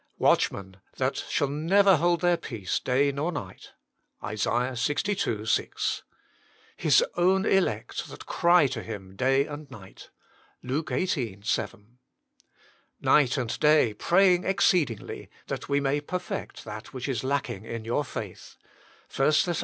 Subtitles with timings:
[0.17, 3.73] "Watchmen, that shall never hold their peace day nor night."
[4.23, 4.49] ISA.
[4.73, 5.47] Ixii.
[5.47, 6.01] 6.
[6.75, 10.09] "His own elect, that cry to Him day and night."
[10.63, 11.41] LUKE xviii.
[11.43, 11.99] 7.
[12.99, 18.03] "Night and day praying exceedingly, that we may perfect that which is lacking in your
[18.03, 18.57] faith."
[19.15, 19.59] 1 THESS.